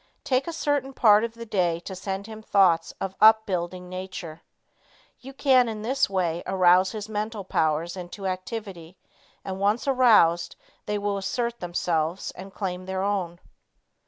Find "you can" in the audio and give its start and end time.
5.19-5.69